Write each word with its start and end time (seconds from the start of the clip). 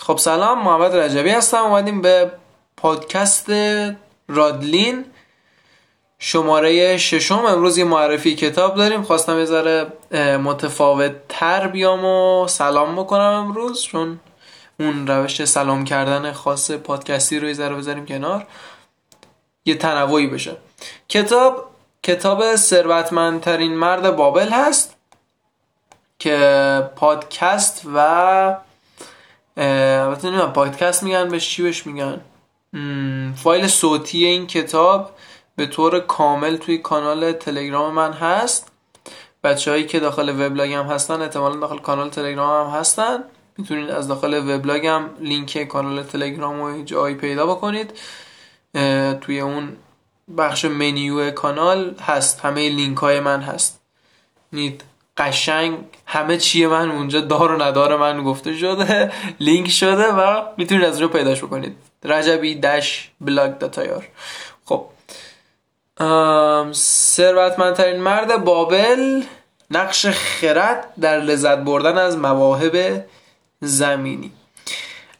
خب 0.00 0.16
سلام 0.16 0.62
محمد 0.62 0.96
رجبی 0.96 1.30
هستم. 1.30 1.58
اومدیم 1.58 2.02
به 2.02 2.30
پادکست 2.76 3.50
رادلین. 4.28 5.04
شماره 6.18 6.96
ششم. 6.96 7.44
امروز 7.44 7.78
یه 7.78 7.84
معرفی 7.84 8.34
کتاب 8.34 8.74
داریم. 8.74 9.02
خواستم 9.02 9.38
یه 9.38 9.44
ذره 9.44 9.86
متفاوت 10.36 11.12
تر 11.28 11.66
بیام 11.66 12.04
و 12.04 12.48
سلام 12.48 12.96
بکنم 12.96 13.20
امروز 13.20 13.82
چون 13.82 14.20
اون 14.80 15.06
روش 15.06 15.44
سلام 15.44 15.84
کردن 15.84 16.32
خاص 16.32 16.70
پادکستی 16.70 17.38
رو 17.38 17.48
یه 17.48 17.54
ذره 17.54 17.74
بذاریم 17.74 18.06
کنار. 18.06 18.46
یه 19.64 19.74
تنوعی 19.74 20.26
بشه. 20.26 20.56
کتاب 21.08 21.70
کتاب 22.02 22.56
ثروتمندترین 22.56 23.74
مرد 23.74 24.16
بابل 24.16 24.48
هست 24.48 24.96
که 26.18 26.90
پادکست 26.96 27.82
و 27.94 28.56
البته 29.56 30.28
نمی‌دونم 30.28 30.52
پادکست 30.52 31.02
میگن 31.02 31.28
بهش 31.28 31.48
چی 31.48 31.62
بهش 31.62 31.86
میگن؟ 31.86 32.20
فایل 33.36 33.66
صوتی 33.68 34.24
این 34.24 34.46
کتاب 34.46 35.10
به 35.56 35.66
طور 35.66 36.00
کامل 36.00 36.56
توی 36.56 36.78
کانال 36.78 37.32
تلگرام 37.32 37.94
من 37.94 38.12
هست. 38.12 38.72
بچههایی 39.44 39.86
که 39.86 40.00
داخل 40.00 40.28
وبلاگم 40.28 40.86
هستن 40.86 41.22
احتمالا 41.22 41.56
داخل 41.56 41.78
کانال 41.78 42.10
تلگرام 42.10 42.70
هم 42.70 42.78
هستن. 42.78 43.18
می‌تونید 43.58 43.90
از 43.90 44.08
داخل 44.08 44.34
وبلاگم 44.48 45.02
لینک 45.20 45.64
کانال 45.64 46.02
تلگرام 46.02 46.62
رو 46.62 46.82
جایی 46.82 47.14
پیدا 47.14 47.46
بکنید. 47.46 47.98
توی 49.20 49.40
اون 49.40 49.76
بخش 50.38 50.64
منیو 50.64 51.30
کانال 51.30 51.94
هست. 52.00 52.40
همه 52.40 52.68
لینک 52.68 52.98
های 52.98 53.20
من 53.20 53.40
هست. 53.40 53.80
نید. 54.52 54.84
قشنگ 55.16 55.78
همه 56.06 56.36
چیه 56.36 56.68
من 56.68 56.90
اونجا 56.90 57.20
دار 57.20 57.52
و 57.52 57.62
ندار 57.62 57.96
من 57.96 58.24
گفته 58.24 58.56
شده 58.56 59.12
لینک 59.40 59.70
شده 59.70 60.06
و 60.06 60.42
می‌تونید 60.56 60.84
از 60.84 61.00
رو 61.02 61.08
پیداش 61.08 61.38
بکنید. 61.44 61.76
رجبی 62.04 62.54
dash 62.54 63.10
blog 63.20 63.58
dot 63.58 63.88
ir 63.88 64.08
خب. 64.64 64.86
ثروتمندترین 66.72 68.00
مرد 68.00 68.44
بابل 68.44 69.22
نقش 69.70 70.06
خرد 70.06 70.94
در 71.00 71.20
لذت 71.20 71.58
بردن 71.58 71.98
از 71.98 72.18
مواهب 72.18 73.04
زمینی. 73.60 74.32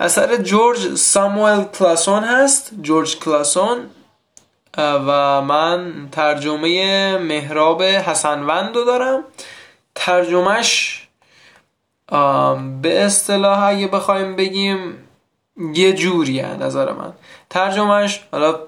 اثر 0.00 0.36
جورج 0.36 0.94
ساموئل 0.94 1.64
کلاسون 1.64 2.24
هست. 2.24 2.70
جورج 2.82 3.18
کلاسون 3.18 3.78
و 4.78 5.42
من 5.42 6.08
ترجمه 6.12 7.18
مهراب 7.18 7.82
حسنوند 7.82 8.76
رو 8.76 8.84
دارم. 8.84 9.24
ترجمهش 9.94 11.08
به 12.82 13.04
اصطلاح 13.04 13.62
اگه 13.62 13.86
بخوایم 13.86 14.36
بگیم 14.36 15.08
یه 15.74 15.92
جوریه 15.92 16.46
نظر 16.46 16.92
من. 16.92 17.12
ترجمهش 17.50 18.20
حالا 18.32 18.60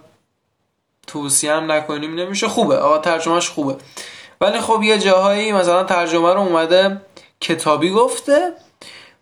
توصیه 1.07 1.53
هم 1.53 1.73
نکنیم 1.73 2.15
نمیشه. 2.15 2.49
خوبه. 2.49 2.77
آقا 2.77 2.99
ترجمهش 2.99 3.49
خوبه. 3.49 3.77
ولی 4.41 4.61
خب 4.61 4.83
یه 4.83 4.99
جاهایی 4.99 5.53
مثلا 5.53 5.85
ترجمه 5.85 6.35
رو 6.35 6.41
اومده 6.41 7.01
کتابی 7.41 7.91
گفته 7.91 8.53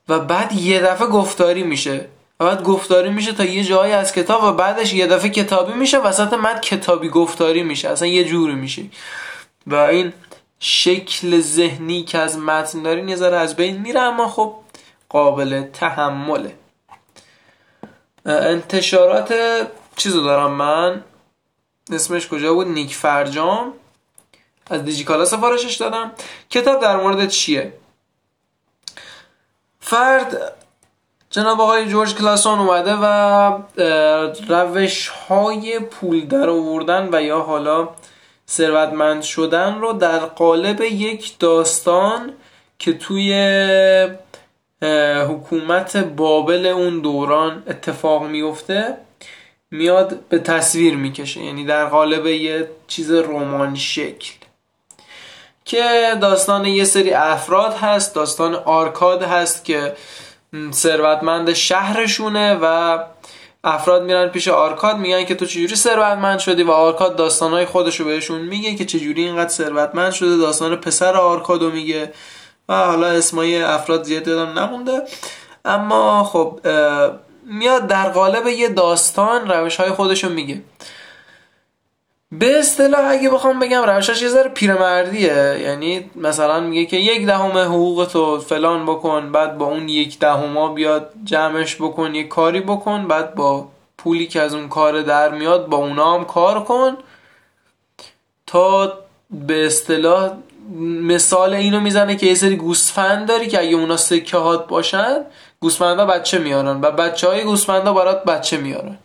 و 0.09 0.19
بعد 0.19 0.53
یه 0.53 0.81
دفعه 0.81 1.07
گفتاری 1.07 1.63
میشه. 1.63 2.09
و 2.41 2.45
بعد 2.45 2.63
گفتاری 2.63 3.11
میشه 3.11 3.33
تا 3.33 3.45
یه 3.45 3.65
جایی 3.65 3.93
از 3.93 4.13
کتاب 4.13 4.45
و 4.45 4.53
بعدش 4.53 4.95
یه 4.95 5.07
دفعه 5.07 5.31
کتابی 5.31 5.73
میشه 5.73 5.99
وسط 5.99 6.33
مد 6.33 6.61
کتابی 6.61 7.09
گفتاری 7.09 7.63
میشه. 7.63 7.89
اصلا 7.89 8.09
یه 8.09 8.25
جوری 8.25 8.55
میشه. 8.55 8.83
و 9.67 9.75
این 9.75 10.13
شکل 10.61 11.41
ذهنی 11.41 12.05
که 12.05 12.19
از 12.19 12.39
متن 12.39 12.83
دارین 12.83 13.09
یه 13.09 13.17
ذره 13.17 13.37
از 13.37 13.57
بین 13.57 13.77
میره 13.79 14.01
اما 14.01 14.29
خب 14.29 14.55
قابل 15.09 15.63
تحمله. 15.63 16.55
انتشارات 18.27 19.35
چیزو 19.97 20.23
دارم 20.23 20.51
من. 20.51 21.05
اسمش 21.93 22.29
کجا 22.29 22.55
بود؟ 22.55 22.67
نیک 22.67 22.95
فرجام. 22.95 23.73
از 24.71 24.85
دیجیکالا 24.85 25.25
سفارشش 25.25 25.75
دادم. 25.75 26.13
کتاب 26.51 26.83
در 26.83 26.97
مورد 26.97 27.29
چیه؟ 27.29 27.73
فرد 29.81 30.57
جناب 31.31 31.61
آقای 31.61 31.89
جورج 31.89 32.15
کلاسون 32.15 32.59
اومده 32.59 32.97
و 33.03 33.59
روش 34.49 35.09
های 35.09 35.79
پول 35.79 36.27
در 36.27 36.49
آوردن 36.49 37.09
و 37.13 37.23
یا 37.23 37.41
حالا 37.41 37.89
ثروتمند 38.51 39.23
شدن 39.23 39.81
رو 39.81 39.93
در 39.93 40.19
قالب 40.19 40.81
یک 40.81 41.39
داستان 41.39 42.33
که 42.79 42.93
توی 42.93 43.33
حکومت 45.29 45.97
بابل 45.97 46.67
اون 46.67 47.01
دوران 47.01 47.63
اتفاق 47.67 48.23
میفته 48.23 48.97
میاد 49.71 50.21
به 50.29 50.39
تصویر 50.39 50.97
می‌کشه. 50.97 51.41
یعنی 51.41 51.65
در 51.65 51.85
قالب 51.87 52.27
یه 52.27 52.69
چیز 52.87 53.13
رمان 53.13 53.75
شکل. 53.75 54.33
که 55.65 56.17
داستان 56.21 56.65
یه 56.65 56.85
سری 56.85 57.13
افراد 57.13 57.75
هست 57.75 58.15
داستان 58.15 58.55
آرکاد 58.55 59.23
هست 59.23 59.65
که 59.65 59.93
ثروتمند 60.73 61.53
شهرشونه 61.53 62.59
و 62.63 62.99
افراد 63.65 64.03
میرن 64.03 64.29
پیش 64.29 64.49
آرکاد 64.49 64.97
میگن 64.97 65.25
که 65.25 65.35
تو 65.35 65.47
چجوری 65.47 65.77
ثروتمند 65.77 66.39
شدی 66.39 66.63
و 66.63 66.71
آرکاد 66.71 67.17
داستانهای 67.17 67.65
خودشو 67.65 68.05
بهشون 68.05 68.41
میگه 68.41 68.75
که 68.75 68.85
چجوری 68.85 69.25
اینقدر 69.25 69.49
ثروتمند 69.49 70.13
شده 70.13 70.37
داستان 70.37 70.77
پسر 70.77 71.17
آرکادو 71.17 71.71
میگه. 71.71 72.13
و 72.69 72.75
حالا 72.75 73.07
اسمای 73.07 73.63
افراد 73.63 74.03
زیاد 74.03 74.29
یادم 74.29 74.59
نمونده. 74.59 75.03
اما 75.65 76.25
خب 76.25 76.61
میاد 77.47 77.87
در 77.87 78.09
قالب 78.09 78.47
یه 78.47 78.69
داستان 78.69 79.51
روش 79.51 79.77
های 79.77 79.91
خودشو 79.91 80.29
میگه. 80.29 80.63
به 82.33 82.59
اصطلاح 82.59 83.09
اگه 83.09 83.31
بخوام 83.31 83.59
بگم 83.59 83.83
روشش 83.83 84.23
یه 84.23 84.29
ذره 84.29 84.49
پیرمردیه. 84.49 85.59
یعنی 85.63 86.11
مثلا 86.17 86.61
میگه 86.61 86.87
که 86.87 86.97
یک 86.97 87.27
دهم 87.27 87.59
حقوق 87.59 88.09
تو 88.13 88.39
فلان 88.39 88.87
بکن 88.87 89.33
بعد 89.33 89.59
با 89.59 89.67
اون 89.67 89.89
یک 89.89 90.19
دهما 90.19 90.73
بیاد 90.73 91.13
جمعش 91.25 91.77
بکن 91.77 92.15
یه 92.15 92.25
کاری 92.29 92.61
بکن 92.61 93.09
بعد 93.09 93.35
با 93.35 93.69
پولی 93.99 94.27
که 94.27 94.41
از 94.41 94.55
اون 94.55 94.69
کار 94.69 95.03
در 95.03 95.31
میاد 95.31 95.67
با 95.67 95.77
اونا 95.77 96.15
هم 96.15 96.25
کار 96.25 96.65
کن. 96.65 96.97
تا 98.47 98.99
به 99.31 99.67
اصطلاح 99.67 100.31
مثال 101.03 101.55
اینو 101.55 101.81
می‌زنه 101.81 102.17
که 102.17 102.27
یه 102.27 102.35
سری 102.35 102.57
گوسفند 102.57 103.29
داری 103.29 103.49
که 103.49 103.61
اگه 103.61 103.77
اونا 103.77 103.97
سکه 103.97 104.37
هات 104.37 104.67
باشن 104.67 105.25
گوسفندا 105.61 106.07
بچه 106.07 106.39
میارن 106.39 106.81
و 106.81 106.91
بچه 106.91 107.29
های 107.29 107.45
گوسفندا 107.45 107.93
برات 107.93 108.25
بچه 108.25 108.57
میارن. 108.57 108.99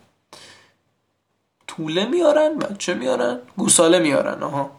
طوله 1.78 2.06
میارن 2.06 2.60
بچه 2.60 2.94
میارن؟ 2.94 3.40
گوساله 3.58 4.00
میارن 4.00 4.44
آها. 4.44 4.72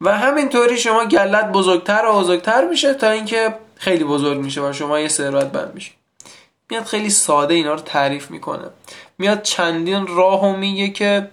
و 0.00 0.18
همینطوری 0.18 0.76
شما 0.76 1.04
گلت 1.04 1.52
بزرگتر 1.52 2.06
و 2.06 2.12
بزرگتر 2.12 2.68
میشه 2.68 2.94
تا 2.94 3.10
اینکه 3.10 3.54
خیلی 3.76 4.04
بزرگ 4.04 4.38
میشه 4.38 4.60
و 4.60 4.72
شما 4.72 5.00
یه 5.00 5.08
ثروت 5.08 5.46
بند 5.46 5.74
میشه 5.74 5.92
میاد 6.70 6.84
خیلی 6.84 7.10
ساده 7.10 7.54
اینا 7.54 7.74
رو 7.74 7.80
تعریف 7.80 8.30
می‌کنه. 8.30 8.64
میاد 9.18 9.42
چندین 9.42 10.06
راهو 10.06 10.56
میگه 10.56 10.88
که 10.88 11.30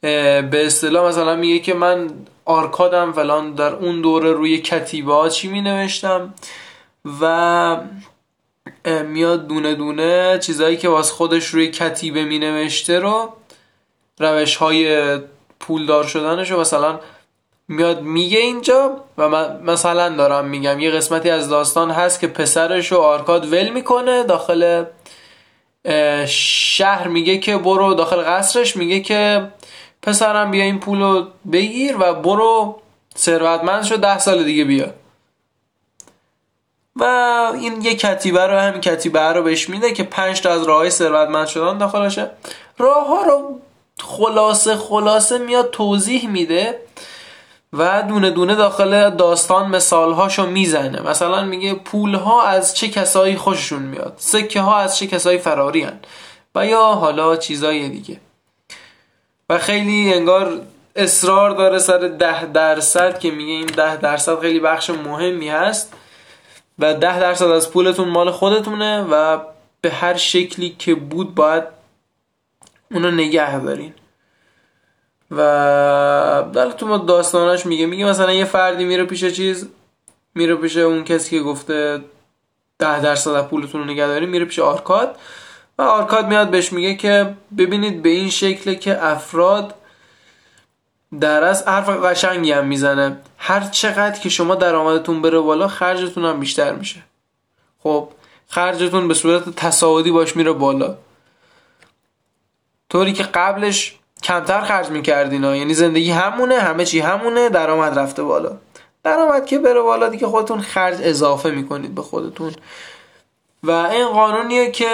به 0.00 0.66
اصطلاح 0.66 1.08
مثلا 1.08 1.36
میگه 1.36 1.58
که 1.58 1.74
من 1.74 2.10
آرکادم 2.44 3.12
فلان 3.12 3.54
در 3.54 3.74
اون 3.74 4.00
دوره 4.00 4.32
روی 4.32 4.58
کتیبه 4.58 5.30
چی 5.30 5.48
می 5.48 5.60
نوشتم 5.60 6.34
و 7.20 7.76
میاد 9.06 9.46
دونه 9.46 9.74
دونه 9.74 10.38
چیزهایی 10.38 10.76
که 10.76 10.88
واسه 10.88 11.14
خودش 11.14 11.46
روی 11.46 11.70
کتیبه 11.70 12.24
می 12.24 12.38
نوشته 12.38 12.98
رو 12.98 13.32
روش 14.18 14.56
های 14.56 15.18
پولدار 15.60 16.04
شدنش 16.04 16.50
رو 16.50 16.60
مثلا 16.60 17.00
میاد 17.68 18.02
میگه 18.02 18.38
اینجا 18.38 18.96
و 19.18 19.28
من 19.28 19.62
مثلا 19.62 20.08
دارم 20.08 20.44
میگم 20.44 20.80
یه 20.80 20.90
قسمتی 20.90 21.30
از 21.30 21.48
داستان 21.48 21.90
هست 21.90 22.20
که 22.20 22.26
پسرش 22.26 22.92
رو 22.92 22.98
آرکاد 22.98 23.52
ول 23.52 23.68
می‌کنه 23.68 24.22
داخل 24.22 24.84
شهر 26.26 27.08
میگه 27.08 27.38
که 27.38 27.56
برو 27.56 27.94
داخل 27.94 28.22
قصرش 28.22 28.76
میگه 28.76 29.00
که 29.00 29.48
پسرم 30.02 30.50
بیا 30.50 30.64
این 30.64 30.80
پول 30.80 31.00
رو 31.00 31.26
بگیر 31.52 31.96
و 32.00 32.14
برو 32.14 32.80
ثروتمند 33.16 33.84
شو 33.84 33.96
ده 33.96 34.18
سال 34.18 34.44
دیگه 34.44 34.64
بیا 34.64 34.90
و 36.96 37.04
این 37.54 37.82
یه 37.82 37.94
کتیبه 37.94 38.46
رو 38.46 38.58
هم 38.58 38.80
کتیبه 38.80 39.20
رو 39.20 39.42
بهش 39.42 39.68
میده 39.68 39.92
که 39.92 40.02
پنج 40.02 40.40
تا 40.40 40.50
از 40.50 40.62
راه 40.62 40.76
های 40.76 40.90
ثروتمند 40.90 41.46
شدن 41.46 41.78
داخلشه. 41.78 42.30
راه 42.78 43.06
ها 43.06 43.22
رو 43.22 43.60
خلاصه 44.00 44.76
خلاصه 44.76 45.38
میاد 45.38 45.70
توضیح 45.70 46.28
میده 46.28 46.80
و 47.72 48.02
دونه 48.02 48.30
دونه 48.30 48.54
داخل 48.54 49.10
داستان 49.10 49.70
مثال 49.70 50.12
هاشو 50.12 50.46
می‌زنه. 50.46 51.02
مثلا 51.02 51.44
میگه 51.44 51.74
پول 51.74 52.14
ها 52.14 52.42
از 52.42 52.76
چه 52.76 52.88
کسایی 52.88 53.36
خوششون 53.36 53.82
میاد؟ 53.82 54.14
سکه 54.16 54.60
ها 54.60 54.76
از 54.76 54.98
چه 54.98 55.06
کسایی 55.06 55.38
فراری 55.38 55.82
هن. 55.82 56.00
و 56.54 56.66
یا 56.66 56.82
حالا 56.82 57.36
چیزای 57.36 57.88
دیگه. 57.88 58.20
و 59.50 59.58
خیلی 59.58 60.14
انگار 60.14 60.60
اصرار 60.96 61.50
داره 61.50 61.78
سر 61.78 61.98
ده 61.98 62.44
درصد 62.44 63.18
که 63.18 63.30
میگه 63.30 63.52
این 63.52 63.66
ده 63.66 63.96
درصد 63.96 64.40
خیلی 64.40 64.60
بخش 64.60 64.90
مهمی 64.90 65.48
هست. 65.48 65.92
و 66.78 66.94
ده 66.94 67.20
درصد 67.20 67.50
از 67.50 67.70
پولتون 67.70 68.08
مال 68.08 68.30
خودتونه 68.30 69.02
و 69.10 69.38
به 69.80 69.90
هر 69.90 70.16
شکلی 70.16 70.76
که 70.78 70.94
بود 70.94 71.34
باید 71.34 71.64
اونو 72.94 73.10
نگه 73.10 73.60
دارین. 73.60 73.92
و 75.30 75.36
در 76.52 76.70
تو 76.70 76.98
داستاناش 76.98 77.66
میگه 77.66 77.86
میگه 77.86 78.04
مثلا 78.04 78.32
یه 78.32 78.44
فردی 78.44 78.84
میره 78.84 79.04
پیش 79.04 79.24
چیز 79.24 79.68
میره 80.34 80.54
پیش 80.54 80.76
اون 80.76 81.04
کسی 81.04 81.38
که 81.38 81.42
گفته 81.42 82.00
ده 82.78 83.00
درصد 83.00 83.48
پولتون 83.48 83.80
رو 83.80 83.86
نگه 83.86 84.06
داریم 84.06 84.28
میره 84.28 84.44
پیش 84.44 84.58
آرکاد. 84.58 85.16
و 85.78 85.82
آرکاد 85.82 86.26
میاد 86.26 86.50
بهش 86.50 86.72
میگه 86.72 86.94
که 86.94 87.34
ببینید 87.58 88.02
به 88.02 88.08
این 88.08 88.30
شکله 88.30 88.74
که 88.74 89.04
افراد 89.04 89.74
در 91.20 91.44
از 91.44 91.68
حرف 91.68 91.88
قشنگی 91.88 92.52
هم 92.52 92.66
می‌زنه. 92.66 93.16
هر 93.38 93.60
چقدر 93.60 94.20
که 94.20 94.28
شما 94.28 94.54
درآمدتون 94.54 95.22
بره 95.22 95.38
بالا 95.38 95.68
خرجتون 95.68 96.24
هم 96.24 96.40
بیشتر 96.40 96.72
میشه. 96.72 97.02
خب 97.82 98.08
خرجتون 98.48 99.08
به 99.08 99.14
صورت 99.14 99.56
تصاعدی 99.56 100.10
باش 100.10 100.36
میره 100.36 100.52
بالا. 100.52 100.96
طوری 102.94 103.12
که 103.12 103.22
قبلش 103.22 103.98
کمتر 104.22 104.60
خرج 104.60 104.88
می‌کردین 104.88 105.44
یعنی 105.44 105.74
زندگی 105.74 106.10
همونه 106.10 106.58
همه 106.58 106.84
چی 106.84 107.00
همونه 107.00 107.48
درآمد 107.48 107.98
رفته 107.98 108.22
بالا. 108.22 108.56
درآمد 109.02 109.46
که 109.46 109.58
بره 109.58 109.80
بالا 109.80 110.08
دیگه 110.08 110.26
خودتون 110.26 110.60
خرج 110.60 110.98
اضافه 111.02 111.50
می‌کنید 111.50 111.94
به 111.94 112.02
خودتون. 112.02 112.52
و 113.62 113.70
این 113.70 114.08
قانونیه 114.08 114.70
که 114.70 114.88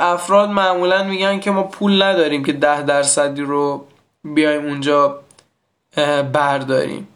افراد 0.00 0.48
معمولا 0.48 1.04
میگن 1.04 1.40
که 1.40 1.50
ما 1.50 1.62
پول 1.62 2.02
نداریم 2.02 2.44
که 2.44 2.52
ده 2.52 2.82
درصدی 2.82 3.42
رو 3.42 3.86
بیایم 4.24 4.64
اونجا 4.64 5.20
برداریم. 6.32 7.08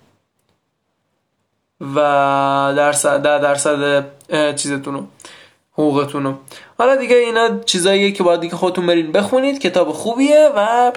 و 1.94 1.96
درصد 2.76 3.22
ده 3.22 3.38
درصد 3.38 4.04
چیزتون 4.56 4.94
رو 4.94 5.06
حقوقتون 5.80 6.24
رو 6.24 6.34
حالا 6.78 6.96
دیگه 6.96 7.16
اینا 7.16 7.60
چیزاییه 7.60 8.12
که 8.12 8.22
باید 8.22 8.40
دیگه 8.40 8.56
خودتون 8.56 8.86
برین 8.86 9.12
بخونید. 9.12 9.58
کتاب 9.58 9.92
خوبیه 9.92 10.50
و 10.56 10.92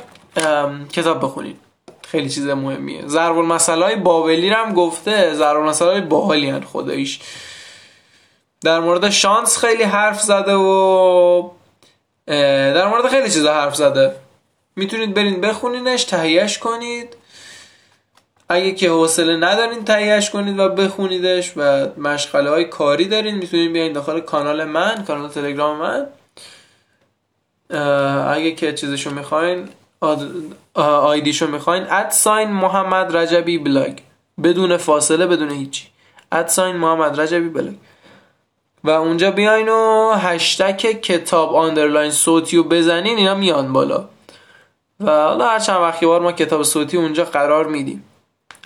کتاب 0.92 1.24
بخونید. 1.24 1.60
خیلی 2.08 2.30
چیز 2.30 2.48
مهمیه. 2.48 3.08
ضرب 3.08 3.38
المثل 3.38 3.82
های 3.82 3.96
بابلی 3.96 4.50
هم 4.50 4.74
گفته. 4.74 5.34
ضرب 5.34 5.58
المثل 5.58 5.86
های 5.86 6.02
باحالی 6.02 6.50
هن 6.50 6.62
خداییش 6.62 7.20
در 8.62 8.80
مورد 8.80 9.10
شانس 9.10 9.58
خیلی 9.58 9.84
حرف 9.84 10.22
زده 10.22 10.54
و 10.54 11.50
در 12.28 12.88
مورد 12.88 13.08
خیلی 13.08 13.32
چیزا 13.32 13.54
حرف 13.54 13.76
زده. 13.76 14.16
می‌تونید 14.76 15.14
برین 15.14 15.42
بخونینش 15.42 16.04
تهیهش 16.04 16.58
کنید. 16.58 17.16
اگه 18.54 18.72
که 18.72 18.90
حوصله 18.90 19.38
ندارین 19.38 19.86
تهیهش 19.86 20.30
کنید 20.30 20.60
و 20.60 20.70
بخونیدش 20.70 21.54
و 21.56 21.88
مشغله 21.98 22.50
های 22.50 22.66
کاری 22.66 23.08
دارین 23.08 23.36
می‌تونید 23.36 23.74
بیاین 23.74 23.94
داخل 23.94 24.20
کانال 24.20 24.64
من 24.64 25.04
کانال 25.08 25.30
تلگرام 25.30 25.78
من. 25.78 26.08
اگه 28.30 28.52
که 28.52 28.74
چیزشو 28.74 29.12
می‌خواین 29.12 29.70
آیدیشو 30.74 31.48
می‌خواین 31.48 31.84
at 31.90 32.10
sign 32.10 32.50
محمد 32.50 33.18
رجبی 33.18 33.58
بلاگ 33.58 33.98
بدون 34.44 34.78
فاصله 34.78 35.28
بدون 35.28 35.50
هیچی. 35.52 35.88
at 36.32 36.47
sign 36.47 36.76
محمد 36.76 37.22
رجبی 37.22 37.50
بلاگ 37.50 37.74
و 38.84 38.90
اونجا 38.90 39.32
بیاین 39.32 39.70
و 39.70 40.14
هشتک 40.14 41.02
کتاب 41.02 41.56
underline 41.56 42.12
صوتی 42.12 42.58
رو 42.58 42.64
بزنین 42.64 43.18
اینا 43.18 43.36
میان 43.36 43.74
بالا. 43.74 44.06
و 45.00 45.10
حالا 45.12 45.48
هر 45.48 45.60
چند 45.60 45.82
وقتی 45.82 46.06
بار 46.06 46.22
ما 46.22 46.32
کتاب 46.32 46.64
صوتی 46.64 46.98
اونجا 46.98 47.26
قرار 47.26 47.68
میدیم. 47.68 48.04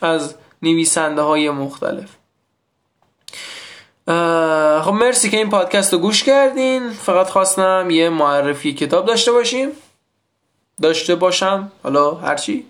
از 0.01 0.35
نویسنده 0.61 1.21
های 1.21 1.49
مختلف 1.49 2.09
خب 4.81 4.93
مرسی 4.93 5.29
که 5.29 5.37
این 5.37 5.49
پادکست 5.49 5.93
رو 5.93 5.99
گوش 5.99 6.23
کردین. 6.23 6.89
فقط 6.89 7.29
خواستم 7.29 7.89
یه 7.89 8.09
معرفی 8.09 8.73
کتاب 8.73 9.05
داشته 9.05 9.31
باشیم. 9.31 9.69
داشته 10.81 11.15
باشم. 11.15 11.71
حالا 11.83 12.15
هرچی 12.15 12.65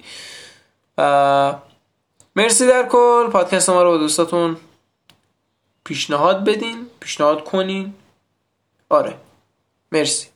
مرسی 2.36 2.68
در 2.68 2.88
کل. 2.92 3.28
پادکست 3.28 3.70
ما 3.70 3.84
رو 3.84 3.90
با 3.90 3.98
دوستاتون 3.98 4.58
پیشنهاد 5.84 6.44
بدین. 6.44 6.88
پیشنهاد 7.00 7.44
کنین. 7.44 7.94
آره. 8.90 9.18
مرسی. 9.92 10.28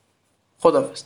خدافز 0.60 1.04